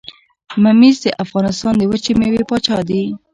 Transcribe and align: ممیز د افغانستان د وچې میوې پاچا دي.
ممیز 0.63 0.97
د 1.03 1.05
افغانستان 1.23 1.73
د 1.77 1.81
وچې 1.91 2.11
میوې 2.19 2.43
پاچا 2.49 2.77
دي. 2.89 3.01